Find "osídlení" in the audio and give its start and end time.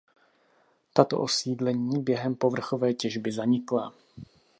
1.21-2.03